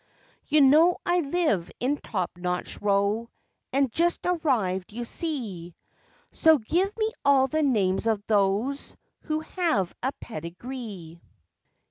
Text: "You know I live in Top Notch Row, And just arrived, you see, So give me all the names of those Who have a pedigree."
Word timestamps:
"You 0.47 0.61
know 0.61 0.97
I 1.05 1.19
live 1.19 1.69
in 1.79 1.95
Top 1.97 2.31
Notch 2.35 2.81
Row, 2.81 3.29
And 3.71 3.91
just 3.91 4.25
arrived, 4.25 4.91
you 4.93 5.05
see, 5.05 5.75
So 6.31 6.57
give 6.57 6.91
me 6.97 7.11
all 7.23 7.45
the 7.47 7.61
names 7.61 8.07
of 8.07 8.25
those 8.25 8.95
Who 9.25 9.41
have 9.41 9.93
a 10.01 10.11
pedigree." 10.13 11.21